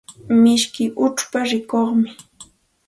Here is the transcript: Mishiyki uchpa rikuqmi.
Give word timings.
Mishiyki 0.41 0.83
uchpa 1.05 1.39
rikuqmi. 1.49 2.09